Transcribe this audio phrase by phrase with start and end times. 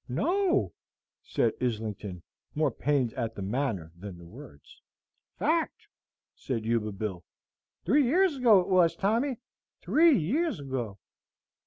[0.09, 0.73] "No,"
[1.21, 2.23] said Islington,
[2.55, 4.81] more pained at the manner than the words.
[5.37, 5.87] "Fact,"
[6.35, 7.23] said Yuba Bill.
[7.85, 9.37] "Three years ago it was, Tommy,
[9.83, 10.97] three years ago!"